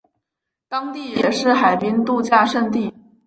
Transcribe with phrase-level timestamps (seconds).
[0.67, 2.91] 当地也是海滨度假胜地。